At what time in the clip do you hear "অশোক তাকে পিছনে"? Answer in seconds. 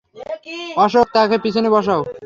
0.77-1.69